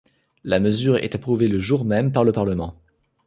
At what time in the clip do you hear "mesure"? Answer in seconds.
0.59-0.97